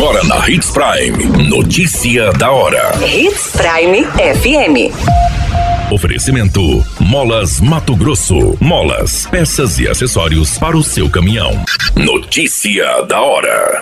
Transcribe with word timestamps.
Agora 0.00 0.24
na 0.24 0.48
Hits 0.48 0.70
Prime. 0.70 1.46
Notícia 1.46 2.32
da 2.32 2.50
hora. 2.50 2.90
Hits 3.06 3.52
Prime 3.52 4.02
FM. 4.06 5.92
Oferecimento: 5.92 6.82
Molas 6.98 7.60
Mato 7.60 7.94
Grosso. 7.94 8.56
Molas, 8.58 9.26
peças 9.26 9.78
e 9.78 9.86
acessórios 9.86 10.56
para 10.56 10.74
o 10.74 10.82
seu 10.82 11.10
caminhão. 11.10 11.52
Notícia 11.94 13.02
da 13.02 13.20
hora. 13.20 13.78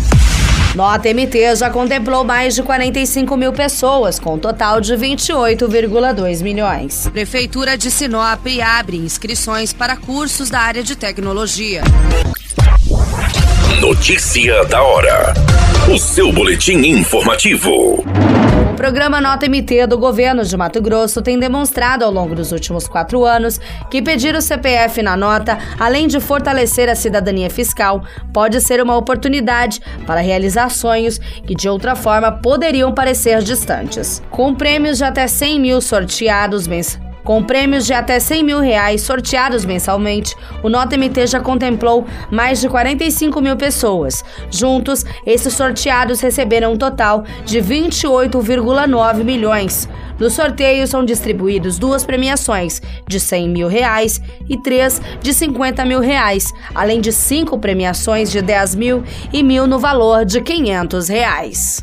Nota 0.75 1.09
MT 1.09 1.55
já 1.55 1.71
contemplou 1.71 2.25
mais 2.25 2.53
de 2.57 2.65
45 2.65 3.37
mil 3.37 3.53
pessoas, 3.53 4.19
com 4.19 4.35
um 4.35 4.39
total 4.41 4.81
de 4.81 4.95
28,2 4.95 6.43
milhões. 6.43 7.09
Prefeitura 7.13 7.79
de 7.79 7.93
Sinop 7.93 8.45
abre 8.61 8.97
inscrições 8.97 9.73
para 9.73 9.97
cursos 9.97 10.51
da 10.51 10.59
área 10.59 10.83
de 10.83 10.97
tecnologia. 10.97 11.85
Notícia 13.77 14.65
da 14.65 14.83
hora. 14.83 15.33
O 15.95 15.97
seu 15.99 16.33
boletim 16.33 16.79
informativo. 16.79 18.03
O 18.73 18.75
programa 18.75 19.21
Nota 19.21 19.47
MT 19.47 19.87
do 19.87 19.97
governo 19.97 20.43
de 20.43 20.57
Mato 20.57 20.83
Grosso 20.83 21.23
tem 21.23 21.39
demonstrado 21.39 22.05
ao 22.05 22.11
longo 22.11 22.35
dos 22.35 22.51
últimos 22.51 22.89
quatro 22.89 23.25
anos 23.25 23.61
que 23.89 24.03
pedir 24.03 24.35
o 24.35 24.43
CPF 24.43 25.01
na 25.01 25.17
nota, 25.17 25.59
além 25.79 26.09
de 26.09 26.19
fortalecer 26.19 26.89
a 26.89 26.97
cidadania 26.97 27.49
fiscal, 27.51 28.03
pode 28.33 28.61
ser 28.61 28.83
uma 28.83 28.97
oportunidade 28.97 29.81
para 30.05 30.21
realizar 30.21 30.71
sonhos 30.71 31.19
que 31.19 31.55
de 31.55 31.69
outra 31.69 31.95
forma 31.95 32.33
poderiam 32.33 32.93
parecer 32.93 33.43
distantes. 33.43 34.21
Com 34.31 34.55
prêmios 34.55 34.99
de 34.99 35.05
até 35.05 35.29
100 35.29 35.61
mil 35.61 35.81
sorteados 35.81 36.67
mensais 36.67 37.08
com 37.29 37.43
prêmios 37.43 37.85
de 37.85 37.93
até 37.93 38.19
100 38.19 38.43
mil 38.43 38.59
reais 38.59 39.03
sorteados 39.03 39.63
mensalmente, 39.63 40.35
o 40.63 40.71
Nota 40.71 40.97
MT 40.97 41.27
já 41.27 41.39
contemplou 41.39 42.07
mais 42.31 42.59
de 42.59 42.71
45 42.71 43.39
mil 43.43 43.55
pessoas. 43.55 44.25
Juntos, 44.51 45.05
esses 45.27 45.53
sorteados 45.53 46.23
receberam 46.23 46.73
um 46.73 46.79
total 46.79 47.25
de 47.45 47.61
28,9 47.61 49.23
milhões. 49.25 49.87
No 50.19 50.31
sorteio 50.31 50.87
são 50.87 51.05
distribuídos 51.05 51.79
duas 51.79 52.03
premiações 52.03 52.81
de 53.07 53.21
100 53.21 53.51
mil 53.51 53.69
reais 53.69 54.23
e 54.49 54.57
três 54.57 54.99
de 55.21 55.35
50 55.35 55.85
mil 55.85 56.01
reais, 56.01 56.51
além 56.75 56.99
de 56.99 57.13
cinco 57.13 57.59
premiações 57.59 58.31
de 58.31 58.41
10 58.41 58.75
mil 58.75 59.05
e 59.31 59.43
mil 59.43 59.67
no 59.67 59.79
valor 59.79 60.25
de 60.25 60.41
500 60.41 61.09
reais. 61.09 61.83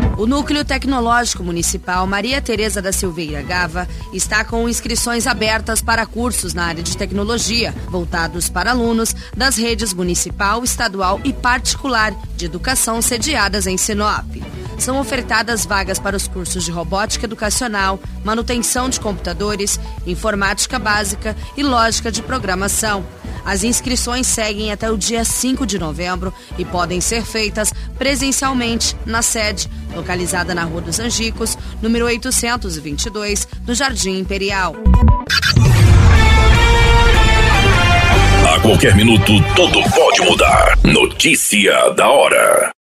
O 0.21 0.27
Núcleo 0.27 0.63
Tecnológico 0.63 1.43
Municipal 1.43 2.05
Maria 2.05 2.39
Tereza 2.39 2.79
da 2.79 2.91
Silveira 2.91 3.41
Gava 3.41 3.87
está 4.13 4.45
com 4.45 4.69
inscrições 4.69 5.25
abertas 5.25 5.81
para 5.81 6.05
cursos 6.05 6.53
na 6.53 6.65
área 6.65 6.83
de 6.83 6.95
tecnologia, 6.95 7.73
voltados 7.89 8.47
para 8.47 8.69
alunos 8.69 9.15
das 9.35 9.57
redes 9.57 9.95
municipal, 9.95 10.63
estadual 10.63 11.19
e 11.23 11.33
particular 11.33 12.13
de 12.37 12.45
educação 12.45 13.01
sediadas 13.01 13.65
em 13.65 13.77
Sinop. 13.77 14.27
São 14.81 14.99
ofertadas 14.99 15.63
vagas 15.63 15.99
para 15.99 16.17
os 16.17 16.27
cursos 16.27 16.65
de 16.65 16.71
robótica 16.71 17.25
educacional, 17.25 17.99
manutenção 18.23 18.89
de 18.89 18.99
computadores, 18.99 19.79
informática 20.07 20.79
básica 20.79 21.37
e 21.55 21.61
lógica 21.61 22.11
de 22.11 22.23
programação. 22.23 23.05
As 23.45 23.63
inscrições 23.63 24.25
seguem 24.25 24.71
até 24.71 24.89
o 24.89 24.97
dia 24.97 25.23
5 25.23 25.67
de 25.67 25.77
novembro 25.77 26.33
e 26.57 26.65
podem 26.65 26.99
ser 26.99 27.23
feitas 27.23 27.71
presencialmente 27.95 28.97
na 29.05 29.21
sede, 29.21 29.69
localizada 29.93 30.55
na 30.55 30.63
Rua 30.63 30.81
dos 30.81 30.99
Angicos, 30.99 31.55
número 31.79 32.05
822, 32.05 33.47
no 33.67 33.75
Jardim 33.75 34.17
Imperial. 34.17 34.75
A 38.51 38.59
qualquer 38.61 38.95
minuto, 38.95 39.31
tudo 39.55 39.79
pode 39.91 40.21
mudar. 40.21 40.75
Notícia 40.83 41.91
da 41.91 42.09
hora. 42.09 42.80